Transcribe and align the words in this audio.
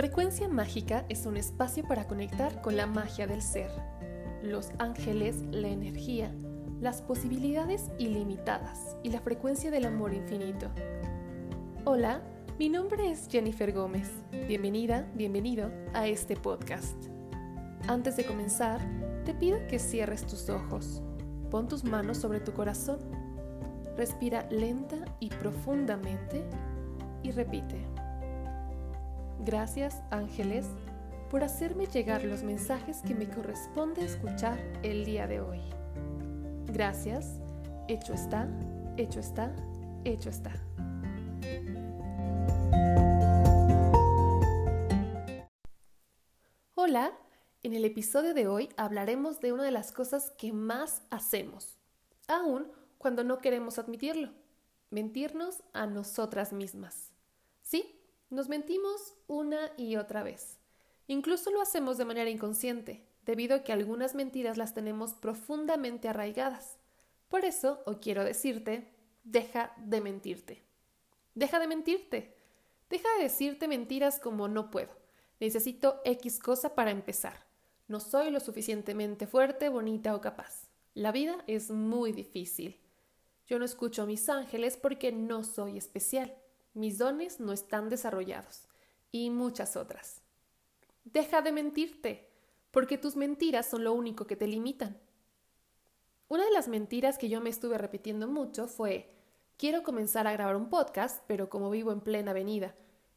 Frecuencia 0.00 0.48
Mágica 0.48 1.04
es 1.10 1.26
un 1.26 1.36
espacio 1.36 1.86
para 1.86 2.06
conectar 2.06 2.62
con 2.62 2.74
la 2.74 2.86
magia 2.86 3.26
del 3.26 3.42
ser, 3.42 3.70
los 4.42 4.70
ángeles, 4.78 5.42
la 5.50 5.68
energía, 5.68 6.34
las 6.80 7.02
posibilidades 7.02 7.90
ilimitadas 7.98 8.96
y 9.02 9.10
la 9.10 9.20
frecuencia 9.20 9.70
del 9.70 9.84
amor 9.84 10.14
infinito. 10.14 10.70
Hola, 11.84 12.22
mi 12.58 12.70
nombre 12.70 13.10
es 13.10 13.28
Jennifer 13.30 13.74
Gómez. 13.74 14.10
Bienvenida, 14.48 15.06
bienvenido 15.16 15.70
a 15.92 16.06
este 16.06 16.34
podcast. 16.34 16.96
Antes 17.86 18.16
de 18.16 18.24
comenzar, 18.24 18.80
te 19.26 19.34
pido 19.34 19.58
que 19.66 19.78
cierres 19.78 20.26
tus 20.26 20.48
ojos, 20.48 21.02
pon 21.50 21.68
tus 21.68 21.84
manos 21.84 22.16
sobre 22.16 22.40
tu 22.40 22.54
corazón, 22.54 23.00
respira 23.98 24.48
lenta 24.50 24.96
y 25.20 25.28
profundamente 25.28 26.42
y 27.22 27.32
repite. 27.32 27.89
Gracias, 29.42 30.02
ángeles, 30.10 30.66
por 31.30 31.42
hacerme 31.42 31.86
llegar 31.86 32.24
los 32.24 32.42
mensajes 32.42 32.98
que 33.00 33.14
me 33.14 33.26
corresponde 33.26 34.04
escuchar 34.04 34.58
el 34.82 35.06
día 35.06 35.26
de 35.26 35.40
hoy. 35.40 35.60
Gracias, 36.66 37.40
hecho 37.88 38.12
está, 38.12 38.46
hecho 38.98 39.18
está, 39.18 39.50
hecho 40.04 40.28
está. 40.28 40.52
Hola, 46.74 47.18
en 47.62 47.72
el 47.72 47.86
episodio 47.86 48.34
de 48.34 48.46
hoy 48.46 48.68
hablaremos 48.76 49.40
de 49.40 49.54
una 49.54 49.64
de 49.64 49.70
las 49.70 49.90
cosas 49.90 50.32
que 50.32 50.52
más 50.52 51.00
hacemos, 51.08 51.78
aun 52.28 52.70
cuando 52.98 53.24
no 53.24 53.38
queremos 53.38 53.78
admitirlo, 53.78 54.32
mentirnos 54.90 55.62
a 55.72 55.86
nosotras 55.86 56.52
mismas. 56.52 57.10
¿Sí? 57.62 57.99
Nos 58.30 58.48
mentimos 58.48 59.14
una 59.26 59.72
y 59.76 59.96
otra 59.96 60.22
vez. 60.22 60.60
Incluso 61.08 61.50
lo 61.50 61.60
hacemos 61.60 61.98
de 61.98 62.04
manera 62.04 62.30
inconsciente, 62.30 63.04
debido 63.26 63.56
a 63.56 63.64
que 63.64 63.72
algunas 63.72 64.14
mentiras 64.14 64.56
las 64.56 64.72
tenemos 64.72 65.14
profundamente 65.14 66.06
arraigadas. 66.08 66.78
Por 67.28 67.44
eso, 67.44 67.82
o 67.86 67.98
quiero 67.98 68.22
decirte, 68.22 68.94
deja 69.24 69.72
de 69.78 70.00
mentirte. 70.00 70.62
Deja 71.34 71.58
de 71.58 71.66
mentirte. 71.66 72.36
Deja 72.88 73.08
de 73.16 73.24
decirte 73.24 73.66
mentiras 73.66 74.20
como 74.20 74.46
no 74.46 74.70
puedo. 74.70 74.96
Necesito 75.40 76.00
X 76.04 76.38
cosa 76.38 76.76
para 76.76 76.92
empezar. 76.92 77.34
No 77.88 77.98
soy 77.98 78.30
lo 78.30 78.38
suficientemente 78.38 79.26
fuerte, 79.26 79.68
bonita 79.68 80.14
o 80.14 80.20
capaz. 80.20 80.68
La 80.94 81.10
vida 81.10 81.42
es 81.48 81.72
muy 81.72 82.12
difícil. 82.12 82.78
Yo 83.48 83.58
no 83.58 83.64
escucho 83.64 84.02
a 84.02 84.06
mis 84.06 84.28
ángeles 84.28 84.76
porque 84.76 85.10
no 85.10 85.42
soy 85.42 85.78
especial 85.78 86.39
mis 86.74 86.98
dones 86.98 87.40
no 87.40 87.52
están 87.52 87.88
desarrollados 87.88 88.68
y 89.12 89.30
muchas 89.30 89.76
otras. 89.76 90.22
Deja 91.04 91.42
de 91.42 91.52
mentirte, 91.52 92.30
porque 92.70 92.98
tus 92.98 93.16
mentiras 93.16 93.66
son 93.66 93.84
lo 93.84 93.92
único 93.92 94.26
que 94.26 94.36
te 94.36 94.46
limitan. 94.46 94.98
Una 96.28 96.44
de 96.44 96.52
las 96.52 96.68
mentiras 96.68 97.18
que 97.18 97.28
yo 97.28 97.40
me 97.40 97.50
estuve 97.50 97.76
repitiendo 97.76 98.28
mucho 98.28 98.68
fue, 98.68 99.12
quiero 99.56 99.82
comenzar 99.82 100.26
a 100.26 100.32
grabar 100.32 100.56
un 100.56 100.68
podcast, 100.68 101.24
pero 101.26 101.50
como 101.50 101.70
vivo 101.70 101.90
en 101.90 102.00
plena 102.00 102.30
avenida 102.30 102.74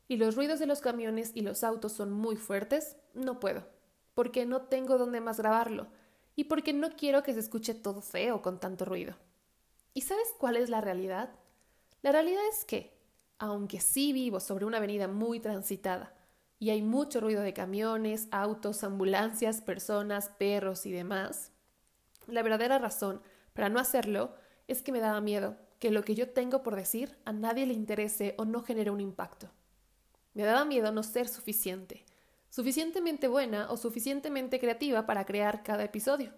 y 0.07 0.17
los 0.17 0.35
ruidos 0.35 0.59
de 0.59 0.65
los 0.65 0.81
camiones 0.81 1.31
y 1.33 1.41
los 1.41 1.63
autos 1.63 1.91
son 1.91 2.11
muy 2.11 2.35
fuertes, 2.35 2.97
no 3.13 3.39
puedo, 3.39 3.67
porque 4.13 4.45
no 4.45 4.63
tengo 4.63 4.97
dónde 4.97 5.21
más 5.21 5.37
grabarlo 5.37 5.87
y 6.35 6.45
porque 6.45 6.73
no 6.73 6.89
quiero 6.95 7.23
que 7.23 7.33
se 7.33 7.39
escuche 7.39 7.75
todo 7.75 8.01
feo 8.01 8.41
con 8.41 8.59
tanto 8.59 8.85
ruido. 8.85 9.15
¿Y 9.93 10.01
sabes 10.01 10.33
cuál 10.39 10.57
es 10.57 10.69
la 10.69 10.81
realidad? 10.81 11.29
La 12.01 12.11
realidad 12.11 12.41
es 12.51 12.65
que 12.65 12.92
aunque 13.43 13.81
sí 13.81 14.13
vivo 14.13 14.39
sobre 14.39 14.63
una 14.63 14.77
avenida 14.77 15.09
muy 15.09 15.41
transitada 15.41 16.13
y 16.59 16.69
hay 16.69 16.81
mucho 16.81 17.19
ruido 17.19 17.41
de 17.41 17.51
camiones, 17.51 18.29
autos, 18.31 18.85
ambulancias, 18.85 19.59
personas, 19.59 20.29
perros 20.29 20.85
y 20.85 20.93
demás, 20.93 21.51
la 22.25 22.41
verdadera 22.41 22.79
razón 22.79 23.21
para 23.51 23.67
no 23.67 23.81
hacerlo 23.81 24.33
es 24.69 24.81
que 24.81 24.93
me 24.93 25.01
daba 25.01 25.19
miedo 25.19 25.57
que 25.79 25.91
lo 25.91 26.05
que 26.05 26.15
yo 26.15 26.29
tengo 26.29 26.63
por 26.63 26.77
decir 26.77 27.17
a 27.25 27.33
nadie 27.33 27.65
le 27.65 27.73
interese 27.73 28.33
o 28.37 28.45
no 28.45 28.63
genere 28.63 28.91
un 28.91 29.01
impacto. 29.01 29.51
Me 30.33 30.43
daba 30.43 30.63
miedo 30.63 30.93
no 30.93 31.03
ser 31.03 31.27
suficiente, 31.27 32.05
suficientemente 32.49 33.27
buena 33.27 33.69
o 33.69 33.75
suficientemente 33.75 34.57
creativa 34.57 35.05
para 35.05 35.25
crear 35.25 35.63
cada 35.63 35.83
episodio. 35.83 36.31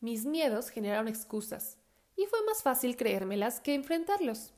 Mis 0.00 0.26
miedos 0.26 0.68
generaron 0.68 1.08
excusas, 1.08 1.78
y 2.14 2.26
fue 2.26 2.44
más 2.44 2.62
fácil 2.62 2.94
creérmelas 2.94 3.58
que 3.60 3.74
enfrentarlos. 3.74 4.52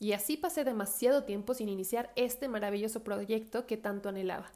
Y 0.00 0.12
así 0.12 0.36
pasé 0.36 0.64
demasiado 0.64 1.24
tiempo 1.24 1.54
sin 1.54 1.68
iniciar 1.68 2.12
este 2.14 2.48
maravilloso 2.48 3.02
proyecto 3.02 3.66
que 3.66 3.76
tanto 3.76 4.08
anhelaba. 4.08 4.52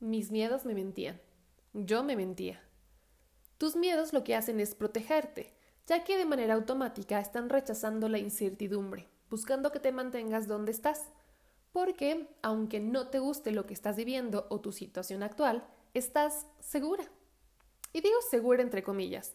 Mis 0.00 0.30
miedos 0.30 0.64
me 0.64 0.74
mentían. 0.74 1.20
Yo 1.72 2.04
me 2.04 2.14
mentía. 2.14 2.62
Tus 3.58 3.74
miedos 3.74 4.12
lo 4.12 4.22
que 4.22 4.36
hacen 4.36 4.60
es 4.60 4.76
protegerte, 4.76 5.52
ya 5.86 6.04
que 6.04 6.16
de 6.16 6.24
manera 6.24 6.54
automática 6.54 7.18
están 7.18 7.48
rechazando 7.48 8.08
la 8.08 8.18
incertidumbre, 8.18 9.08
buscando 9.30 9.72
que 9.72 9.80
te 9.80 9.90
mantengas 9.90 10.46
donde 10.46 10.70
estás. 10.70 11.10
Porque, 11.72 12.28
aunque 12.42 12.78
no 12.78 13.08
te 13.08 13.18
guste 13.18 13.50
lo 13.50 13.66
que 13.66 13.74
estás 13.74 13.96
viviendo 13.96 14.46
o 14.48 14.60
tu 14.60 14.70
situación 14.70 15.24
actual, 15.24 15.66
estás 15.92 16.46
segura. 16.60 17.04
Y 17.92 18.00
digo 18.00 18.16
segura 18.30 18.62
entre 18.62 18.84
comillas, 18.84 19.34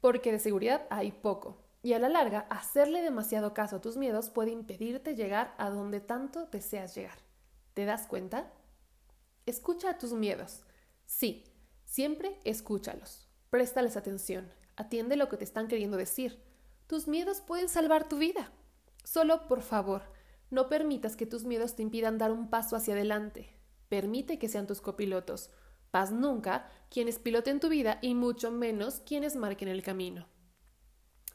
porque 0.00 0.30
de 0.30 0.38
seguridad 0.38 0.86
hay 0.90 1.12
poco, 1.12 1.56
y 1.82 1.92
a 1.92 1.98
la 1.98 2.08
larga, 2.08 2.40
hacerle 2.50 3.02
demasiado 3.02 3.54
caso 3.54 3.76
a 3.76 3.80
tus 3.80 3.96
miedos 3.96 4.30
puede 4.30 4.50
impedirte 4.50 5.14
llegar 5.14 5.54
a 5.58 5.70
donde 5.70 6.00
tanto 6.00 6.46
deseas 6.46 6.94
llegar. 6.94 7.18
¿Te 7.74 7.84
das 7.84 8.06
cuenta? 8.06 8.52
Escucha 9.46 9.90
a 9.90 9.98
tus 9.98 10.12
miedos. 10.12 10.62
Sí, 11.06 11.44
siempre 11.84 12.38
escúchalos. 12.44 13.28
Préstales 13.50 13.96
atención. 13.96 14.52
Atiende 14.76 15.16
lo 15.16 15.28
que 15.28 15.36
te 15.36 15.44
están 15.44 15.68
queriendo 15.68 15.96
decir. 15.96 16.42
Tus 16.86 17.06
miedos 17.06 17.40
pueden 17.40 17.68
salvar 17.68 18.08
tu 18.08 18.18
vida. 18.18 18.52
Solo, 19.04 19.46
por 19.46 19.62
favor, 19.62 20.02
no 20.50 20.68
permitas 20.68 21.16
que 21.16 21.26
tus 21.26 21.44
miedos 21.44 21.76
te 21.76 21.82
impidan 21.82 22.18
dar 22.18 22.32
un 22.32 22.50
paso 22.50 22.76
hacia 22.76 22.94
adelante. 22.94 23.54
Permite 23.88 24.38
que 24.38 24.48
sean 24.48 24.66
tus 24.66 24.80
copilotos. 24.80 25.50
Paz 25.90 26.10
nunca 26.10 26.70
quienes 26.90 27.18
piloten 27.18 27.60
tu 27.60 27.68
vida 27.68 27.98
y 28.02 28.14
mucho 28.14 28.50
menos 28.50 29.00
quienes 29.00 29.36
marquen 29.36 29.68
el 29.68 29.82
camino. 29.82 30.26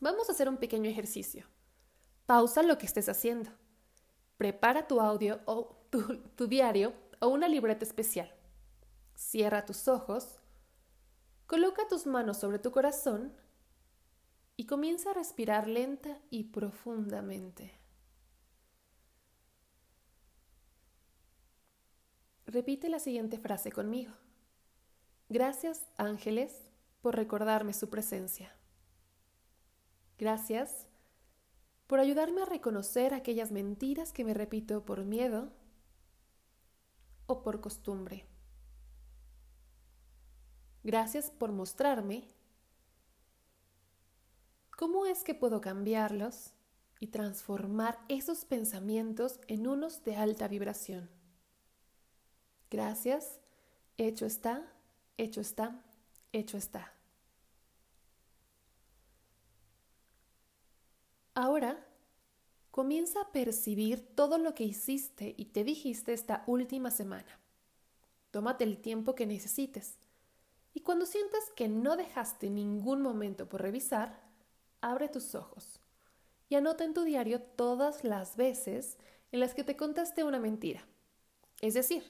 Vamos 0.03 0.27
a 0.27 0.33
hacer 0.33 0.49
un 0.49 0.57
pequeño 0.57 0.89
ejercicio. 0.89 1.45
Pausa 2.25 2.61
lo 2.61 2.77
que 2.77 2.85
estés 2.85 3.07
haciendo. 3.07 3.51
Prepara 4.35 4.85
tu 4.85 4.99
audio 4.99 5.39
o 5.45 5.77
tu, 6.35 6.45
diario 6.45 6.91
o 7.21 7.29
una 7.29 7.47
libreta 7.47 7.85
especial. 7.85 8.29
Cierra 9.15 9.63
tus 9.63 9.87
ojos. 9.87 10.41
Coloca 11.47 11.87
tus 11.87 12.05
manos 12.05 12.35
sobre 12.35 12.59
tu 12.59 12.69
corazón 12.71 13.33
y 14.57 14.65
comienza 14.65 15.11
a 15.11 15.13
respirar 15.13 15.69
lenta 15.69 16.19
y 16.29 16.43
profundamente. 16.51 17.71
Repite 22.45 22.89
la 22.89 22.99
siguiente 22.99 23.37
frase 23.37 23.71
conmigo. 23.71 24.11
Gracias, 25.29 25.85
ángeles, 25.95 26.69
por 26.99 27.15
recordarme 27.15 27.71
su 27.71 27.89
presencia. 27.89 28.53
Gracias 30.17 30.87
por 31.87 31.99
ayudarme 31.99 32.41
a 32.41 32.45
reconocer 32.45 33.13
aquellas 33.13 33.51
mentiras 33.51 34.13
que 34.13 34.23
me 34.23 34.33
repito 34.33 34.85
por 34.85 35.05
miedo 35.05 35.51
o 37.25 37.43
por 37.43 37.61
costumbre. 37.61 38.25
Gracias 40.83 41.31
por 41.31 41.51
mostrarme 41.51 42.27
cómo 44.77 45.05
es 45.05 45.23
que 45.23 45.33
puedo 45.33 45.61
cambiarlos 45.61 46.53
y 46.99 47.07
transformar 47.07 47.99
esos 48.07 48.45
pensamientos 48.45 49.39
en 49.47 49.67
unos 49.67 50.03
de 50.03 50.15
alta 50.15 50.47
vibración. 50.47 51.09
Gracias, 52.69 53.39
hecho 53.97 54.25
está, 54.25 54.73
hecho 55.17 55.41
está, 55.41 55.83
hecho 56.31 56.57
está. 56.57 56.93
Ahora, 61.35 61.83
comienza 62.69 63.21
a 63.21 63.31
percibir 63.31 64.15
todo 64.15 64.37
lo 64.37 64.53
que 64.53 64.65
hiciste 64.65 65.33
y 65.35 65.45
te 65.45 65.63
dijiste 65.63 66.13
esta 66.13 66.43
última 66.45 66.91
semana. 66.91 67.39
Tómate 68.29 68.63
el 68.63 68.77
tiempo 68.77 69.15
que 69.15 69.25
necesites. 69.25 69.97
Y 70.75 70.81
cuando 70.81 71.07
sientas 71.07 71.41
que 71.55 71.67
no 71.67 71.95
dejaste 71.95 72.49
ningún 72.49 73.01
momento 73.01 73.49
por 73.49 73.61
revisar, 73.61 74.19
abre 74.81 75.09
tus 75.09 75.33
ojos 75.33 75.79
y 76.49 76.55
anota 76.55 76.83
en 76.83 76.93
tu 76.93 77.03
diario 77.03 77.41
todas 77.41 78.03
las 78.03 78.35
veces 78.35 78.97
en 79.31 79.39
las 79.39 79.55
que 79.55 79.63
te 79.63 79.75
contaste 79.75 80.23
una 80.23 80.39
mentira. 80.39 80.85
Es 81.61 81.73
decir, 81.73 82.03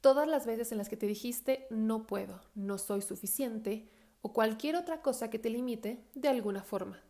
todas 0.00 0.26
las 0.26 0.44
veces 0.44 0.72
en 0.72 0.78
las 0.78 0.88
que 0.88 0.96
te 0.96 1.06
dijiste 1.06 1.68
no 1.70 2.06
puedo, 2.06 2.40
no 2.56 2.78
soy 2.78 3.02
suficiente 3.02 3.88
o 4.22 4.32
cualquier 4.32 4.74
otra 4.74 5.02
cosa 5.02 5.30
que 5.30 5.38
te 5.38 5.50
limite 5.50 6.04
de 6.14 6.28
alguna 6.28 6.64
forma. 6.64 7.00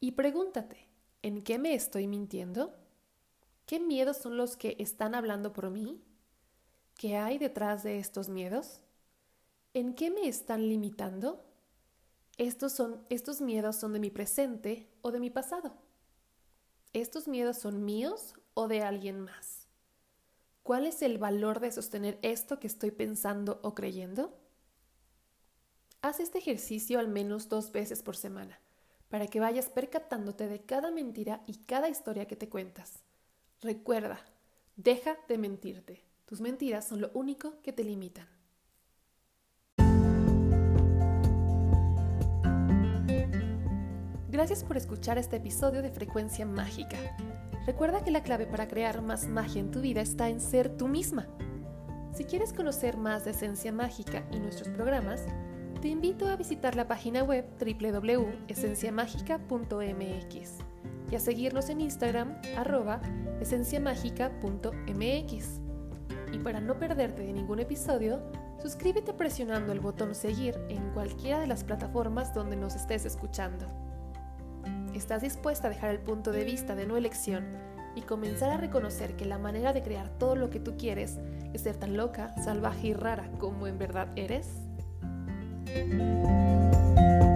Y 0.00 0.12
pregúntate, 0.12 0.88
¿en 1.22 1.42
qué 1.42 1.58
me 1.58 1.74
estoy 1.74 2.06
mintiendo? 2.06 2.74
¿Qué 3.66 3.78
miedos 3.78 4.16
son 4.16 4.38
los 4.38 4.56
que 4.56 4.76
están 4.78 5.14
hablando 5.14 5.52
por 5.52 5.70
mí? 5.70 6.02
¿Qué 6.96 7.16
hay 7.16 7.38
detrás 7.38 7.82
de 7.82 7.98
estos 7.98 8.30
miedos? 8.30 8.80
¿En 9.74 9.94
qué 9.94 10.10
me 10.10 10.26
están 10.26 10.68
limitando? 10.68 11.44
Estos, 12.38 12.72
son, 12.72 13.04
estos 13.10 13.42
miedos 13.42 13.76
son 13.76 13.92
de 13.92 14.00
mi 14.00 14.10
presente 14.10 14.88
o 15.02 15.12
de 15.12 15.20
mi 15.20 15.28
pasado. 15.28 15.74
¿Estos 16.94 17.28
miedos 17.28 17.58
son 17.58 17.84
míos 17.84 18.34
o 18.54 18.66
de 18.66 18.82
alguien 18.82 19.20
más? 19.20 19.68
¿Cuál 20.62 20.86
es 20.86 21.02
el 21.02 21.18
valor 21.18 21.60
de 21.60 21.70
sostener 21.70 22.18
esto 22.22 22.58
que 22.58 22.66
estoy 22.66 22.90
pensando 22.90 23.60
o 23.62 23.74
creyendo? 23.74 24.36
Haz 26.02 26.20
este 26.20 26.38
ejercicio 26.38 26.98
al 26.98 27.08
menos 27.08 27.48
dos 27.48 27.70
veces 27.72 28.02
por 28.02 28.16
semana, 28.16 28.58
para 29.10 29.26
que 29.26 29.40
vayas 29.40 29.68
percatándote 29.68 30.48
de 30.48 30.60
cada 30.60 30.90
mentira 30.90 31.42
y 31.46 31.58
cada 31.64 31.88
historia 31.88 32.26
que 32.26 32.36
te 32.36 32.48
cuentas. 32.48 33.02
Recuerda, 33.60 34.20
deja 34.76 35.18
de 35.28 35.36
mentirte. 35.36 36.04
Tus 36.24 36.40
mentiras 36.40 36.86
son 36.86 37.00
lo 37.02 37.10
único 37.12 37.60
que 37.60 37.72
te 37.72 37.84
limitan. 37.84 38.26
Gracias 44.28 44.62
por 44.62 44.76
escuchar 44.76 45.18
este 45.18 45.36
episodio 45.36 45.82
de 45.82 45.90
Frecuencia 45.90 46.46
Mágica. 46.46 46.96
Recuerda 47.66 48.04
que 48.04 48.12
la 48.12 48.22
clave 48.22 48.46
para 48.46 48.68
crear 48.68 49.02
más 49.02 49.26
magia 49.26 49.60
en 49.60 49.72
tu 49.72 49.80
vida 49.80 50.00
está 50.00 50.28
en 50.28 50.40
ser 50.40 50.76
tú 50.76 50.86
misma. 50.86 51.26
Si 52.14 52.24
quieres 52.24 52.52
conocer 52.52 52.96
más 52.96 53.24
de 53.24 53.32
Esencia 53.32 53.72
Mágica 53.72 54.24
y 54.30 54.38
nuestros 54.38 54.68
programas, 54.68 55.26
te 55.80 55.88
invito 55.88 56.28
a 56.28 56.36
visitar 56.36 56.76
la 56.76 56.86
página 56.86 57.22
web 57.22 57.46
www.esenciamágica.mx 57.58 60.58
y 61.10 61.16
a 61.16 61.20
seguirnos 61.20 61.70
en 61.70 61.80
Instagram 61.80 62.36
arroba 62.56 63.00
esenciamágica.mx. 63.40 65.60
Y 66.32 66.38
para 66.38 66.60
no 66.60 66.78
perderte 66.78 67.22
de 67.22 67.32
ningún 67.32 67.58
episodio, 67.60 68.20
suscríbete 68.60 69.14
presionando 69.14 69.72
el 69.72 69.80
botón 69.80 70.14
seguir 70.14 70.60
en 70.68 70.90
cualquiera 70.90 71.40
de 71.40 71.46
las 71.46 71.64
plataformas 71.64 72.34
donde 72.34 72.56
nos 72.56 72.76
estés 72.76 73.06
escuchando. 73.06 73.66
¿Estás 74.94 75.22
dispuesta 75.22 75.68
a 75.68 75.70
dejar 75.70 75.88
el 75.90 76.00
punto 76.00 76.30
de 76.30 76.44
vista 76.44 76.76
de 76.76 76.84
no 76.86 76.98
elección 76.98 77.56
y 77.96 78.02
comenzar 78.02 78.50
a 78.50 78.58
reconocer 78.58 79.16
que 79.16 79.24
la 79.24 79.38
manera 79.38 79.72
de 79.72 79.82
crear 79.82 80.10
todo 80.18 80.36
lo 80.36 80.50
que 80.50 80.60
tú 80.60 80.76
quieres 80.76 81.18
es 81.54 81.62
ser 81.62 81.76
tan 81.76 81.96
loca, 81.96 82.34
salvaje 82.36 82.88
y 82.88 82.92
rara 82.92 83.30
como 83.38 83.66
en 83.66 83.78
verdad 83.78 84.08
eres? 84.14 84.69
Thank 85.72 85.92
you. 85.92 87.29